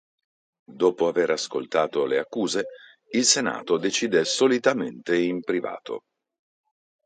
[0.65, 2.65] Dopo aver ascoltato le accuse,
[3.11, 6.05] il Senato decide solitamente in privato.